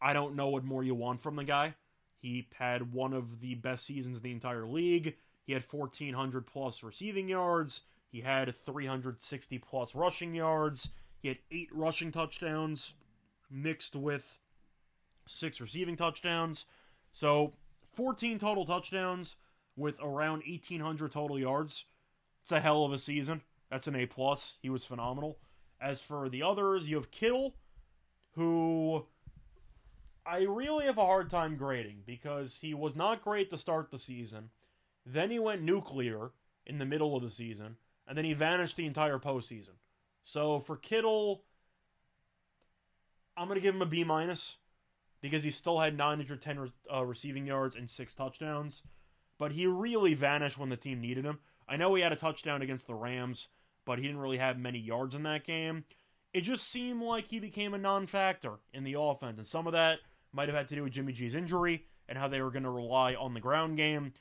I 0.00 0.12
don't 0.12 0.36
know 0.36 0.48
what 0.48 0.64
more 0.64 0.82
you 0.82 0.94
want 0.94 1.20
from 1.20 1.36
the 1.36 1.44
guy. 1.44 1.74
He 2.18 2.48
had 2.54 2.92
one 2.92 3.12
of 3.12 3.40
the 3.40 3.54
best 3.54 3.86
seasons 3.86 4.18
in 4.18 4.22
the 4.22 4.32
entire 4.32 4.66
league. 4.66 5.16
He 5.46 5.52
had 5.52 5.64
1,400 5.70 6.46
plus 6.46 6.82
receiving 6.82 7.28
yards. 7.28 7.82
He 8.10 8.20
had 8.20 8.54
360 8.54 9.58
plus 9.58 9.94
rushing 9.94 10.34
yards. 10.34 10.90
He 11.20 11.28
had 11.28 11.38
eight 11.50 11.68
rushing 11.72 12.12
touchdowns 12.12 12.94
mixed 13.50 13.96
with 13.96 14.38
six 15.26 15.60
receiving 15.60 15.96
touchdowns. 15.96 16.66
So 17.12 17.54
14 17.94 18.38
total 18.38 18.64
touchdowns 18.64 19.36
with 19.76 19.98
around 20.00 20.42
1,800 20.46 21.12
total 21.12 21.38
yards. 21.38 21.84
It's 22.42 22.52
a 22.52 22.60
hell 22.60 22.84
of 22.84 22.92
a 22.92 22.98
season. 22.98 23.42
That's 23.70 23.86
an 23.86 23.96
A 23.96 24.06
plus. 24.06 24.54
He 24.62 24.70
was 24.70 24.84
phenomenal. 24.84 25.38
As 25.80 26.00
for 26.00 26.28
the 26.28 26.42
others, 26.42 26.88
you 26.88 26.96
have 26.96 27.10
Kittle, 27.10 27.54
who 28.32 29.06
I 30.26 30.42
really 30.42 30.86
have 30.86 30.98
a 30.98 31.04
hard 31.04 31.30
time 31.30 31.56
grading 31.56 32.02
because 32.06 32.58
he 32.60 32.74
was 32.74 32.94
not 32.94 33.22
great 33.22 33.50
to 33.50 33.56
start 33.56 33.90
the 33.90 33.98
season. 33.98 34.50
Then 35.06 35.30
he 35.30 35.38
went 35.38 35.62
nuclear 35.62 36.32
in 36.66 36.78
the 36.78 36.84
middle 36.84 37.16
of 37.16 37.22
the 37.22 37.30
season, 37.30 37.76
and 38.06 38.16
then 38.16 38.24
he 38.24 38.34
vanished 38.34 38.76
the 38.76 38.86
entire 38.86 39.18
postseason. 39.18 39.76
So 40.24 40.60
for 40.60 40.76
Kittle, 40.76 41.44
I'm 43.36 43.48
gonna 43.48 43.60
give 43.60 43.74
him 43.74 43.82
a 43.82 43.86
B 43.86 44.04
minus 44.04 44.56
because 45.20 45.42
he 45.42 45.50
still 45.50 45.78
had 45.78 45.96
910 45.96 46.72
uh, 46.92 47.04
receiving 47.04 47.46
yards 47.46 47.76
and 47.76 47.88
six 47.88 48.14
touchdowns, 48.14 48.82
but 49.38 49.52
he 49.52 49.66
really 49.66 50.14
vanished 50.14 50.58
when 50.58 50.68
the 50.68 50.76
team 50.76 51.00
needed 51.00 51.24
him. 51.24 51.38
I 51.68 51.76
know 51.76 51.94
he 51.94 52.02
had 52.02 52.12
a 52.12 52.16
touchdown 52.16 52.62
against 52.62 52.86
the 52.86 52.94
Rams, 52.94 53.48
but 53.84 53.98
he 53.98 54.06
didn't 54.06 54.20
really 54.20 54.38
have 54.38 54.58
many 54.58 54.78
yards 54.78 55.14
in 55.14 55.22
that 55.24 55.44
game. 55.44 55.84
It 56.32 56.42
just 56.42 56.68
seemed 56.68 57.02
like 57.02 57.26
he 57.26 57.40
became 57.40 57.74
a 57.74 57.78
non-factor 57.78 58.58
in 58.72 58.84
the 58.84 58.96
offense, 58.98 59.38
and 59.38 59.46
some 59.46 59.66
of 59.66 59.72
that 59.72 59.98
might 60.32 60.48
have 60.48 60.56
had 60.56 60.68
to 60.68 60.74
do 60.74 60.84
with 60.84 60.92
Jimmy 60.92 61.12
G's 61.12 61.34
injury 61.34 61.84
and 62.08 62.16
how 62.16 62.28
they 62.28 62.40
were 62.40 62.50
going 62.50 62.64
to 62.64 62.70
rely 62.70 63.14
on 63.14 63.34
the 63.34 63.40
ground 63.40 63.76
game. 63.76 64.12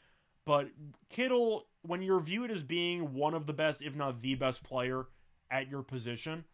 But 0.45 0.69
Kittle, 1.09 1.67
when 1.83 2.01
you're 2.01 2.19
viewed 2.19 2.51
as 2.51 2.63
being 2.63 3.13
one 3.13 3.33
of 3.33 3.45
the 3.45 3.53
best, 3.53 3.81
if 3.81 3.95
not 3.95 4.21
the 4.21 4.35
best 4.35 4.63
player 4.63 5.05
at 5.51 5.69
your 5.69 5.83
position, 5.83 6.45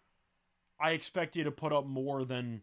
I 0.79 0.91
expect 0.91 1.35
you 1.35 1.43
to 1.43 1.51
put 1.51 1.73
up 1.73 1.85
more 1.85 2.25
than, 2.25 2.61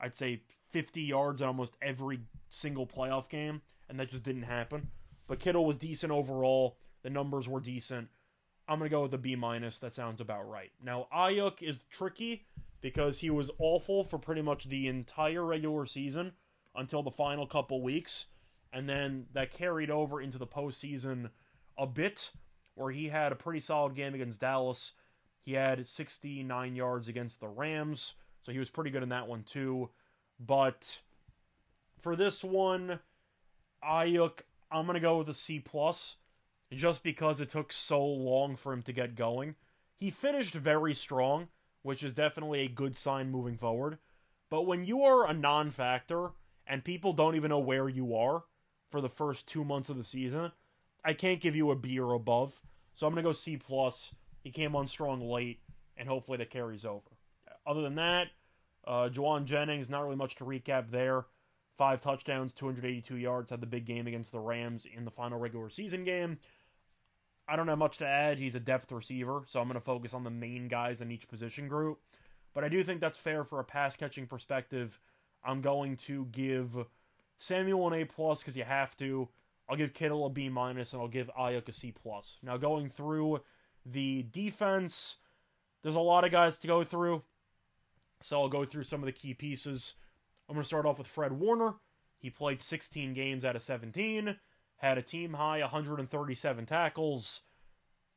I'd 0.00 0.14
say, 0.14 0.42
50 0.70 1.02
yards 1.02 1.40
in 1.40 1.48
almost 1.48 1.76
every 1.80 2.20
single 2.50 2.86
playoff 2.86 3.28
game, 3.28 3.62
and 3.88 3.98
that 3.98 4.10
just 4.10 4.24
didn't 4.24 4.42
happen. 4.42 4.88
But 5.26 5.40
Kittle 5.40 5.64
was 5.64 5.76
decent 5.76 6.12
overall. 6.12 6.78
The 7.02 7.10
numbers 7.10 7.48
were 7.48 7.60
decent. 7.60 8.08
I'm 8.68 8.78
gonna 8.78 8.90
go 8.90 9.02
with 9.02 9.14
a 9.14 9.18
B 9.18 9.36
minus. 9.36 9.78
That 9.78 9.94
sounds 9.94 10.20
about 10.20 10.48
right. 10.48 10.72
Now 10.82 11.06
Aiyuk 11.14 11.62
is 11.62 11.84
tricky 11.84 12.46
because 12.80 13.18
he 13.18 13.30
was 13.30 13.50
awful 13.58 14.04
for 14.04 14.18
pretty 14.18 14.42
much 14.42 14.64
the 14.64 14.88
entire 14.88 15.44
regular 15.44 15.86
season 15.86 16.32
until 16.74 17.02
the 17.02 17.10
final 17.10 17.46
couple 17.46 17.80
weeks, 17.80 18.26
and 18.72 18.88
then 18.88 19.26
that 19.32 19.50
carried 19.50 19.90
over 19.90 20.20
into 20.20 20.38
the 20.38 20.46
postseason 20.46 21.30
a 21.78 21.86
bit, 21.86 22.32
where 22.74 22.90
he 22.90 23.08
had 23.08 23.32
a 23.32 23.36
pretty 23.36 23.60
solid 23.60 23.94
game 23.94 24.14
against 24.14 24.40
Dallas. 24.40 24.92
He 25.46 25.52
had 25.52 25.86
69 25.86 26.74
yards 26.74 27.06
against 27.06 27.38
the 27.38 27.46
Rams, 27.46 28.16
so 28.42 28.50
he 28.50 28.58
was 28.58 28.68
pretty 28.68 28.90
good 28.90 29.04
in 29.04 29.10
that 29.10 29.28
one 29.28 29.44
too. 29.44 29.90
But 30.40 30.98
for 32.00 32.16
this 32.16 32.42
one, 32.42 32.98
Aiyuk, 33.82 34.40
I'm 34.72 34.86
gonna 34.86 34.98
go 34.98 35.18
with 35.18 35.28
a 35.28 35.34
C 35.34 35.60
plus 35.60 36.16
just 36.72 37.04
because 37.04 37.40
it 37.40 37.48
took 37.48 37.72
so 37.72 38.04
long 38.04 38.56
for 38.56 38.72
him 38.72 38.82
to 38.82 38.92
get 38.92 39.14
going. 39.14 39.54
He 39.96 40.10
finished 40.10 40.52
very 40.52 40.94
strong, 40.94 41.46
which 41.82 42.02
is 42.02 42.12
definitely 42.12 42.62
a 42.62 42.68
good 42.68 42.96
sign 42.96 43.30
moving 43.30 43.56
forward. 43.56 43.98
But 44.50 44.66
when 44.66 44.84
you 44.84 45.04
are 45.04 45.28
a 45.28 45.32
non 45.32 45.70
factor 45.70 46.32
and 46.66 46.82
people 46.82 47.12
don't 47.12 47.36
even 47.36 47.50
know 47.50 47.60
where 47.60 47.88
you 47.88 48.16
are 48.16 48.42
for 48.90 49.00
the 49.00 49.08
first 49.08 49.46
two 49.46 49.64
months 49.64 49.90
of 49.90 49.96
the 49.96 50.02
season, 50.02 50.50
I 51.04 51.12
can't 51.12 51.40
give 51.40 51.54
you 51.54 51.70
a 51.70 51.76
B 51.76 52.00
or 52.00 52.14
above. 52.14 52.60
So 52.94 53.06
I'm 53.06 53.12
gonna 53.12 53.22
go 53.22 53.32
C 53.32 53.56
plus. 53.56 54.12
He 54.46 54.52
came 54.52 54.76
on 54.76 54.86
strong 54.86 55.20
late, 55.20 55.58
and 55.96 56.08
hopefully 56.08 56.38
that 56.38 56.50
carries 56.50 56.84
over. 56.84 57.10
Other 57.66 57.82
than 57.82 57.96
that, 57.96 58.28
uh, 58.86 59.08
Jauan 59.08 59.44
Jennings, 59.44 59.90
not 59.90 60.04
really 60.04 60.14
much 60.14 60.36
to 60.36 60.44
recap 60.44 60.88
there. 60.88 61.24
Five 61.76 62.00
touchdowns, 62.00 62.54
282 62.54 63.16
yards, 63.16 63.50
had 63.50 63.60
the 63.60 63.66
big 63.66 63.86
game 63.86 64.06
against 64.06 64.30
the 64.30 64.38
Rams 64.38 64.86
in 64.86 65.04
the 65.04 65.10
final 65.10 65.40
regular 65.40 65.68
season 65.68 66.04
game. 66.04 66.38
I 67.48 67.56
don't 67.56 67.66
have 67.66 67.78
much 67.78 67.98
to 67.98 68.06
add. 68.06 68.38
He's 68.38 68.54
a 68.54 68.60
depth 68.60 68.92
receiver, 68.92 69.42
so 69.48 69.58
I'm 69.58 69.66
going 69.66 69.80
to 69.80 69.84
focus 69.84 70.14
on 70.14 70.22
the 70.22 70.30
main 70.30 70.68
guys 70.68 71.00
in 71.00 71.10
each 71.10 71.26
position 71.26 71.66
group. 71.66 71.98
But 72.54 72.62
I 72.62 72.68
do 72.68 72.84
think 72.84 73.00
that's 73.00 73.18
fair 73.18 73.42
for 73.42 73.58
a 73.58 73.64
pass 73.64 73.96
catching 73.96 74.28
perspective. 74.28 75.00
I'm 75.44 75.60
going 75.60 75.96
to 75.96 76.26
give 76.26 76.86
Samuel 77.38 77.88
an 77.88 78.00
A 78.00 78.04
plus 78.04 78.42
because 78.42 78.56
you 78.56 78.62
have 78.62 78.96
to. 78.98 79.28
I'll 79.68 79.76
give 79.76 79.92
Kittle 79.92 80.24
a 80.24 80.30
B 80.30 80.48
minus, 80.48 80.92
and 80.92 81.02
I'll 81.02 81.08
give 81.08 81.28
Aiyuk 81.36 81.68
a 81.68 81.72
C 81.72 81.90
plus. 81.90 82.38
Now 82.44 82.56
going 82.56 82.88
through 82.88 83.40
the 83.88 84.24
defense, 84.30 85.16
there's 85.82 85.94
a 85.94 86.00
lot 86.00 86.24
of 86.24 86.32
guys 86.32 86.58
to 86.58 86.66
go 86.66 86.82
through, 86.84 87.22
so 88.20 88.40
I'll 88.40 88.48
go 88.48 88.64
through 88.64 88.84
some 88.84 89.00
of 89.00 89.06
the 89.06 89.12
key 89.12 89.34
pieces. 89.34 89.94
I'm 90.48 90.54
going 90.54 90.62
to 90.62 90.66
start 90.66 90.86
off 90.86 90.98
with 90.98 91.06
Fred 91.06 91.32
Warner. 91.32 91.74
He 92.18 92.30
played 92.30 92.60
16 92.60 93.14
games 93.14 93.44
out 93.44 93.56
of 93.56 93.62
17 93.62 94.36
had 94.76 94.98
a 94.98 95.02
team 95.02 95.34
high 95.34 95.60
137 95.60 96.66
tackles. 96.66 97.40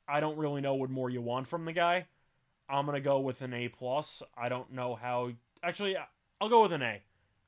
I 0.08 0.20
don't 0.20 0.38
really 0.38 0.62
know 0.62 0.76
what 0.76 0.90
more 0.90 1.10
you 1.10 1.22
want 1.22 1.48
from 1.48 1.66
the 1.66 1.74
guy. 1.74 2.08
I'm 2.70 2.86
gonna 2.86 3.00
go 3.00 3.20
with 3.20 3.42
an 3.42 3.54
A 3.54 3.70
plus. 3.70 4.22
I 4.38 4.50
don't 4.50 4.72
know 4.72 4.96
how. 4.96 5.32
Actually, 5.64 5.98
I'll 6.40 6.50
go 6.50 6.62
with 6.62 6.74
an 6.74 6.84
A 6.84 7.02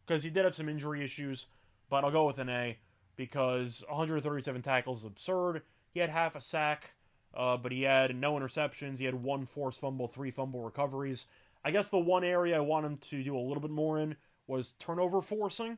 because 0.06 0.24
he 0.24 0.30
did 0.30 0.46
have 0.46 0.56
some 0.56 0.70
injury 0.70 1.04
issues, 1.04 1.48
but 1.90 2.04
I'll 2.04 2.12
go 2.12 2.26
with 2.26 2.40
an 2.40 2.50
A 2.50 2.78
because 3.16 3.84
137 3.90 4.62
tackles 4.62 5.00
is 5.00 5.06
absurd. 5.06 5.64
He 5.94 6.00
had 6.00 6.10
half 6.10 6.36
a 6.36 6.42
sack, 6.42 6.94
uh, 7.34 7.58
but 7.58 7.72
he 7.72 7.84
had 7.84 8.16
no 8.16 8.34
interceptions. 8.34 9.00
He 9.00 9.06
had 9.06 9.16
one 9.16 9.46
forced 9.46 9.80
fumble, 9.80 10.08
three 10.08 10.32
fumble 10.32 10.64
recoveries. 10.64 11.28
I 11.64 11.72
guess 11.72 11.90
the 11.90 12.00
one 12.00 12.24
area 12.24 12.58
I 12.58 12.62
want 12.62 12.86
him 12.86 12.98
to 12.98 13.24
do 13.24 13.38
a 13.38 13.40
little 13.40 13.62
bit 13.62 13.72
more 13.72 14.00
in 14.00 14.16
was 14.48 14.74
turnover 14.80 15.22
forcing 15.22 15.78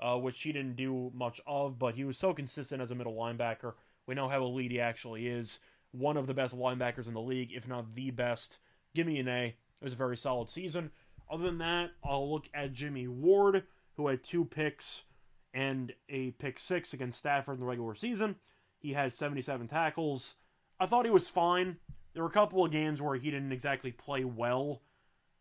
uh, 0.00 0.16
which 0.16 0.40
he 0.42 0.52
didn't 0.52 0.76
do 0.76 1.10
much 1.14 1.40
of, 1.46 1.78
but 1.78 1.94
he 1.94 2.04
was 2.04 2.18
so 2.18 2.32
consistent 2.32 2.80
as 2.80 2.90
a 2.90 2.94
middle 2.94 3.14
linebacker. 3.14 3.74
We 4.06 4.14
know 4.14 4.28
how 4.28 4.42
elite 4.42 4.70
he 4.70 4.80
actually 4.80 5.26
is. 5.26 5.60
One 5.90 6.16
of 6.16 6.26
the 6.26 6.34
best 6.34 6.56
linebackers 6.56 7.08
in 7.08 7.14
the 7.14 7.20
league, 7.20 7.52
if 7.52 7.66
not 7.66 7.94
the 7.94 8.10
best. 8.10 8.58
Give 8.94 9.06
me 9.06 9.18
an 9.18 9.28
A. 9.28 9.46
It 9.46 9.84
was 9.84 9.94
a 9.94 9.96
very 9.96 10.16
solid 10.16 10.48
season. 10.48 10.90
Other 11.30 11.44
than 11.44 11.58
that, 11.58 11.90
I'll 12.04 12.30
look 12.30 12.48
at 12.54 12.72
Jimmy 12.72 13.08
Ward, 13.08 13.64
who 13.96 14.08
had 14.08 14.22
two 14.22 14.44
picks 14.44 15.04
and 15.52 15.92
a 16.08 16.30
pick 16.32 16.58
six 16.58 16.92
against 16.92 17.18
Stafford 17.18 17.54
in 17.54 17.60
the 17.60 17.66
regular 17.66 17.94
season. 17.94 18.36
He 18.78 18.92
had 18.92 19.12
77 19.12 19.66
tackles. 19.66 20.36
I 20.80 20.86
thought 20.86 21.04
he 21.04 21.10
was 21.10 21.28
fine. 21.28 21.78
There 22.12 22.22
were 22.22 22.28
a 22.28 22.32
couple 22.32 22.64
of 22.64 22.70
games 22.70 23.02
where 23.02 23.16
he 23.16 23.30
didn't 23.30 23.52
exactly 23.52 23.92
play 23.92 24.24
well, 24.24 24.82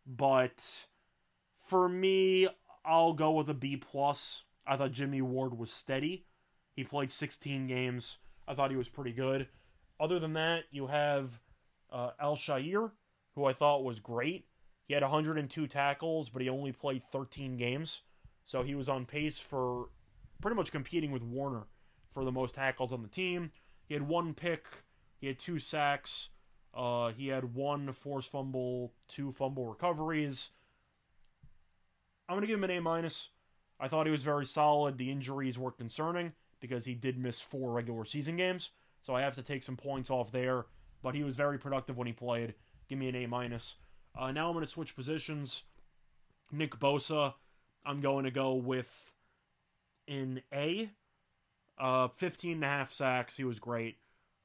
but 0.05 0.85
for 1.63 1.87
me, 1.87 2.47
I'll 2.85 3.13
go 3.13 3.31
with 3.31 3.49
a 3.49 3.53
B 3.53 3.77
plus. 3.77 4.43
I 4.65 4.77
thought 4.77 4.91
Jimmy 4.91 5.21
Ward 5.21 5.57
was 5.57 5.71
steady. 5.71 6.25
He 6.75 6.83
played 6.83 7.11
16 7.11 7.67
games. 7.67 8.17
I 8.47 8.53
thought 8.53 8.71
he 8.71 8.77
was 8.77 8.89
pretty 8.89 9.11
good. 9.11 9.47
Other 9.99 10.19
than 10.19 10.33
that, 10.33 10.65
you 10.71 10.87
have 10.87 11.39
uh, 11.91 12.11
Al-Shaair, 12.19 12.91
who 13.35 13.45
I 13.45 13.53
thought 13.53 13.83
was 13.83 13.99
great. 13.99 14.45
He 14.87 14.93
had 14.93 15.03
102 15.03 15.67
tackles, 15.67 16.29
but 16.29 16.41
he 16.41 16.49
only 16.49 16.71
played 16.71 17.03
13 17.03 17.57
games. 17.57 18.01
So 18.45 18.63
he 18.63 18.75
was 18.75 18.87
on 18.87 19.05
pace 19.05 19.39
for 19.39 19.89
pretty 20.41 20.55
much 20.55 20.71
competing 20.71 21.11
with 21.11 21.23
Warner 21.23 21.67
for 22.11 22.23
the 22.23 22.31
most 22.31 22.55
tackles 22.55 22.93
on 22.93 23.01
the 23.01 23.07
team. 23.07 23.51
He 23.85 23.93
had 23.93 24.07
one 24.07 24.33
pick, 24.33 24.65
he 25.19 25.27
had 25.27 25.39
two 25.39 25.59
sacks, 25.59 26.29
uh, 26.73 27.11
he 27.11 27.27
had 27.27 27.55
one 27.55 27.91
forced 27.91 28.31
fumble, 28.31 28.93
two 29.07 29.31
fumble 29.31 29.65
recoveries. 29.65 30.49
I'm 32.29 32.35
gonna 32.35 32.47
give 32.47 32.59
him 32.59 32.63
an 32.65 32.71
A 32.71 32.79
minus. 32.79 33.29
I 33.79 33.87
thought 33.87 34.05
he 34.05 34.11
was 34.11 34.23
very 34.23 34.45
solid. 34.45 34.97
The 34.97 35.11
injuries 35.11 35.57
were 35.57 35.71
concerning 35.71 36.33
because 36.59 36.85
he 36.85 36.93
did 36.93 37.17
miss 37.17 37.39
four 37.39 37.71
regular 37.71 38.05
season 38.05 38.35
games, 38.35 38.71
so 39.03 39.15
I 39.15 39.21
have 39.21 39.35
to 39.35 39.43
take 39.43 39.63
some 39.63 39.77
points 39.77 40.09
off 40.09 40.31
there. 40.31 40.65
But 41.03 41.15
he 41.15 41.23
was 41.23 41.35
very 41.35 41.59
productive 41.59 41.97
when 41.97 42.07
he 42.07 42.13
played. 42.13 42.55
Give 42.89 42.97
me 42.97 43.09
an 43.09 43.15
A 43.15 43.27
minus. 43.27 43.75
Uh, 44.17 44.31
now 44.31 44.47
I'm 44.47 44.53
going 44.53 44.65
to 44.65 44.71
switch 44.71 44.95
positions. 44.95 45.63
Nick 46.51 46.79
Bosa, 46.79 47.35
I'm 47.85 48.01
going 48.01 48.25
to 48.25 48.31
go 48.31 48.55
with 48.55 49.13
an 50.07 50.41
A. 50.53 50.89
Uh, 51.77 52.07
15 52.07 52.53
and 52.53 52.63
a 52.63 52.67
half 52.67 52.91
sacks. 52.91 53.37
He 53.37 53.43
was 53.43 53.59
great. 53.59 53.97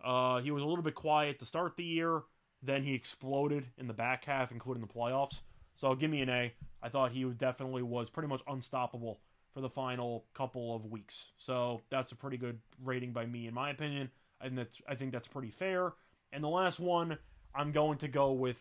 Uh, 0.05 0.41
he 0.41 0.51
was 0.51 0.63
a 0.63 0.67
little 0.67 0.83
bit 0.83 0.95
quiet 0.95 1.39
to 1.39 1.47
start 1.47 1.77
the 1.77 1.85
year. 1.85 2.23
Then 2.63 2.83
he 2.83 2.95
exploded 2.95 3.67
in 3.79 3.87
the 3.87 3.93
back 3.93 4.25
half, 4.25 4.53
including 4.53 4.83
the 4.83 4.93
playoffs. 4.93 5.41
So 5.77 5.95
give 5.95 6.11
me 6.11 6.21
an 6.23 6.29
A. 6.29 6.53
I 6.83 6.89
thought 6.89 7.13
he 7.13 7.25
definitely 7.25 7.83
was 7.83 8.11
pretty 8.11 8.29
much 8.29 8.43
unstoppable 8.47 9.21
for 9.53 9.61
the 9.61 9.69
final 9.69 10.25
couple 10.35 10.75
of 10.75 10.87
weeks. 10.87 11.31
So 11.37 11.83
that's 11.91 12.13
a 12.13 12.17
pretty 12.17 12.37
good 12.37 12.59
rating 12.83 13.13
by 13.13 13.27
me, 13.27 13.47
in 13.47 13.55
my 13.55 13.71
opinion. 13.71 14.11
And 14.41 14.59
that's 14.59 14.81
I 14.89 14.95
think 14.95 15.13
that's 15.13 15.29
pretty 15.29 15.51
fair. 15.51 15.93
And 16.33 16.43
the 16.43 16.49
last 16.49 16.81
one, 16.81 17.19
I'm 17.55 17.73
going 17.73 17.99
to 17.99 18.09
go 18.09 18.33
with. 18.33 18.61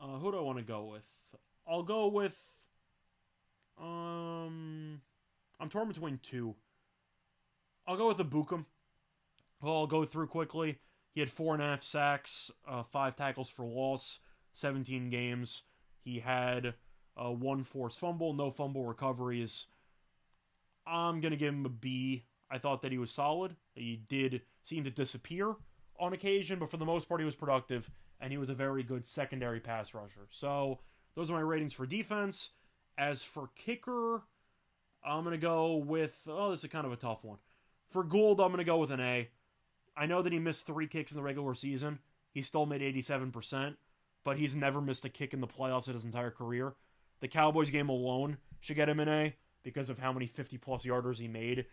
Uh, 0.00 0.18
who 0.18 0.30
do 0.30 0.38
I 0.38 0.42
want 0.42 0.58
to 0.58 0.64
go 0.64 0.84
with? 0.84 1.02
I'll 1.66 1.82
go 1.82 2.06
with. 2.08 2.38
Um, 3.80 5.00
I'm 5.60 5.68
torn 5.68 5.88
between 5.88 6.20
two. 6.22 6.54
I'll 7.86 7.96
go 7.96 8.08
with 8.08 8.18
Ebukam. 8.18 8.64
Well, 9.60 9.74
I'll 9.74 9.86
go 9.86 10.04
through 10.04 10.28
quickly. 10.28 10.78
He 11.14 11.20
had 11.20 11.30
four 11.30 11.54
and 11.54 11.62
a 11.62 11.66
half 11.66 11.82
sacks, 11.82 12.50
uh, 12.66 12.82
five 12.84 13.16
tackles 13.16 13.50
for 13.50 13.64
loss, 13.64 14.20
17 14.54 15.10
games. 15.10 15.62
He 16.04 16.20
had 16.20 16.74
uh, 17.16 17.32
one 17.32 17.64
forced 17.64 17.98
fumble, 17.98 18.32
no 18.34 18.50
fumble 18.50 18.84
recoveries. 18.84 19.66
I'm 20.86 21.20
going 21.20 21.32
to 21.32 21.36
give 21.36 21.54
him 21.54 21.66
a 21.66 21.70
B. 21.70 22.24
I 22.50 22.58
thought 22.58 22.82
that 22.82 22.92
he 22.92 22.98
was 22.98 23.10
solid. 23.10 23.56
He 23.74 24.00
did 24.08 24.42
seem 24.64 24.84
to 24.84 24.90
disappear 24.90 25.54
on 25.98 26.12
occasion, 26.12 26.58
but 26.58 26.70
for 26.70 26.76
the 26.76 26.86
most 26.86 27.08
part, 27.08 27.20
he 27.20 27.24
was 27.24 27.34
productive, 27.34 27.90
and 28.20 28.32
he 28.32 28.38
was 28.38 28.48
a 28.48 28.54
very 28.54 28.82
good 28.82 29.06
secondary 29.06 29.60
pass 29.60 29.92
rusher. 29.92 30.28
So 30.30 30.78
those 31.14 31.30
are 31.30 31.34
my 31.34 31.40
ratings 31.40 31.74
for 31.74 31.84
defense. 31.84 32.50
As 32.96 33.22
for 33.22 33.50
kicker, 33.54 34.22
I'm 35.04 35.24
going 35.24 35.32
to 35.32 35.38
go 35.38 35.76
with, 35.76 36.16
oh, 36.28 36.50
this 36.50 36.64
is 36.64 36.70
kind 36.70 36.86
of 36.86 36.92
a 36.92 36.96
tough 36.96 37.24
one. 37.24 37.38
For 37.90 38.02
Gould, 38.02 38.40
I'm 38.40 38.48
going 38.48 38.58
to 38.58 38.64
go 38.64 38.78
with 38.78 38.90
an 38.90 39.00
A. 39.00 39.28
I 39.98 40.06
know 40.06 40.22
that 40.22 40.32
he 40.32 40.38
missed 40.38 40.66
three 40.66 40.86
kicks 40.86 41.12
in 41.12 41.16
the 41.16 41.22
regular 41.22 41.54
season. 41.54 41.98
He 42.30 42.42
still 42.42 42.66
made 42.66 42.80
87%, 42.80 43.74
but 44.24 44.38
he's 44.38 44.54
never 44.54 44.80
missed 44.80 45.04
a 45.04 45.08
kick 45.08 45.34
in 45.34 45.40
the 45.40 45.46
playoffs 45.46 45.88
in 45.88 45.94
his 45.94 46.04
entire 46.04 46.30
career. 46.30 46.74
The 47.20 47.28
Cowboys 47.28 47.70
game 47.70 47.88
alone 47.88 48.38
should 48.60 48.76
get 48.76 48.88
him 48.88 49.00
an 49.00 49.08
A 49.08 49.36
because 49.64 49.90
of 49.90 49.98
how 49.98 50.12
many 50.12 50.26
50 50.26 50.56
plus 50.58 50.84
yarders 50.84 51.18
he 51.18 51.26
made. 51.26 51.66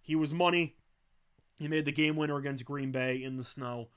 He 0.00 0.16
was 0.16 0.34
money. 0.34 0.74
He 1.56 1.68
made 1.68 1.84
the 1.84 1.92
game 1.92 2.16
winner 2.16 2.36
against 2.36 2.64
Green 2.64 2.90
Bay 2.90 3.22
in 3.22 3.36
the 3.36 3.44
snow, 3.44 3.88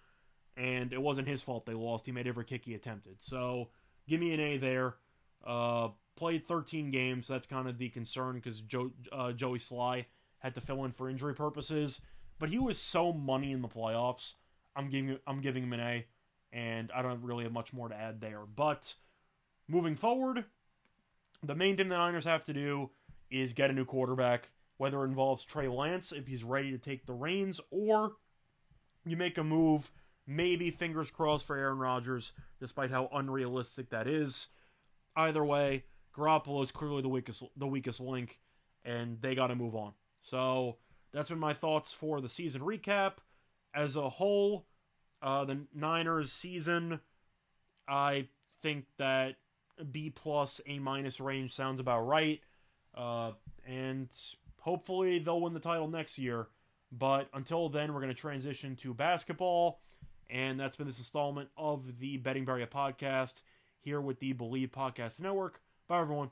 and 0.55 0.93
it 0.93 1.01
wasn't 1.01 1.27
his 1.27 1.41
fault 1.41 1.65
they 1.65 1.73
lost. 1.73 2.05
He 2.05 2.11
made 2.11 2.27
every 2.27 2.45
kick 2.45 2.65
he 2.65 2.75
attempted. 2.75 3.15
So 3.19 3.69
give 4.07 4.19
me 4.19 4.33
an 4.33 4.39
A 4.39 4.57
there. 4.57 4.95
Uh, 5.45 5.89
played 6.15 6.45
13 6.45 6.91
games. 6.91 7.27
That's 7.27 7.48
kind 7.48 7.67
of 7.67 7.77
the 7.77 7.89
concern 7.89 8.35
because 8.35 8.61
Joe, 8.61 8.91
uh, 9.11 9.31
Joey 9.31 9.59
Slye 9.59 10.05
had 10.39 10.55
to 10.55 10.61
fill 10.61 10.85
in 10.85 10.91
for 10.91 11.09
injury 11.09 11.33
purposes. 11.33 12.01
But 12.42 12.50
he 12.50 12.58
was 12.58 12.80
so 12.80 13.14
money 13.14 13.51
in 13.51 13.62
the 13.62 13.68
playoffs. 13.68 14.34
I'm 14.75 14.90
giving 14.90 15.20
I'm 15.27 15.42
giving 15.42 15.62
him 15.62 15.74
an 15.74 15.80
A, 15.80 16.06
and 16.51 16.92
I 16.92 17.04
don't 17.04 17.22
really 17.22 17.44
have 17.44 17.54
much 17.54 17.72
more 17.72 17.88
to 17.88 17.96
add 17.96 18.20
there. 18.20 18.42
But 18.56 18.96
moving 19.68 19.96
forward, 19.96 20.46
the 21.44 21.54
main 21.54 21.77
thing 21.77 21.90
the 21.90 21.98
Niners 21.98 22.25
have 22.25 22.44
to 22.46 22.54
do 22.54 22.90
is 23.30 23.54
get 23.54 23.70
a 23.70 23.74
new 23.74 23.86
quarterback, 23.86 24.50
whether 24.77 25.04
it 25.04 25.10
involves 25.10 25.44
Trey 25.44 25.68
Lance 25.68 26.12
if 26.12 26.25
he's 26.25 26.44
ready 26.44 26.72
to 26.72 26.80
take 26.80 27.06
the 27.06 27.14
reins, 27.14 27.62
or 27.70 28.14
you 29.06 29.16
make 29.16 29.38
a 29.38 29.44
move, 29.44 29.92
maybe 30.25 30.72
fingers 30.72 31.12
crossed 31.12 31.46
for 31.46 31.56
Aaron 31.56 31.77
Rodgers, 31.77 32.34
despite 32.60 32.90
how 32.90 33.08
unrealistic 33.14 33.92
that 33.92 34.08
is. 34.08 34.48
Either 35.16 35.46
way, 35.46 35.84
Garoppolo 36.12 36.64
is 36.64 36.72
clearly 36.72 37.04
the 37.04 37.10
weakest 37.10 37.44
the 37.56 37.68
weakest 37.68 38.00
link, 38.00 38.40
and 38.84 39.22
they 39.22 39.36
got 39.36 39.48
to 39.48 39.56
move 39.56 39.75
on. 39.75 39.94
So 40.24 40.77
that's 41.13 41.29
been 41.29 41.39
my 41.39 41.53
thoughts 41.53 41.93
for 41.93 42.21
the 42.21 42.29
season 42.29 42.61
recap. 42.61 43.13
As 43.74 43.95
a 43.95 44.09
whole, 44.09 44.65
uh, 45.21 45.45
the 45.45 45.59
Niners 45.74 46.31
season, 46.31 47.00
I 47.87 48.27
think 48.61 48.85
that 48.97 49.35
B 49.91 50.09
plus 50.09 50.61
A 50.67 50.79
minus 50.79 51.19
range 51.19 51.53
sounds 51.53 51.79
about 51.79 52.01
right. 52.01 52.41
Uh, 52.95 53.31
and 53.65 54.09
hopefully 54.59 55.19
they'll 55.19 55.41
win 55.41 55.53
the 55.53 55.59
title 55.59 55.87
next 55.87 56.17
year. 56.17 56.47
But 56.91 57.29
until 57.33 57.69
then, 57.69 57.93
we're 57.93 58.01
going 58.01 58.13
to 58.13 58.19
transition 58.19 58.75
to 58.77 58.93
basketball. 58.93 59.81
And 60.29 60.59
that's 60.59 60.75
been 60.75 60.87
this 60.87 60.97
installment 60.97 61.50
of 61.57 62.00
the 62.00 62.17
Betting 62.17 62.45
Barrier 62.45 62.67
podcast 62.67 63.41
here 63.79 64.00
with 64.01 64.19
the 64.19 64.33
Believe 64.33 64.71
Podcast 64.71 65.19
Network. 65.19 65.61
Bye, 65.87 66.01
everyone. 66.01 66.31